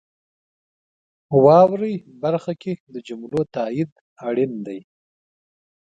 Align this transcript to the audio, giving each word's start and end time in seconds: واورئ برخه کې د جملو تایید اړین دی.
واورئ 1.43 1.95
برخه 2.23 2.53
کې 2.61 2.73
د 2.93 2.95
جملو 3.07 3.41
تایید 3.55 3.91
اړین 4.27 4.53
دی. 4.67 4.79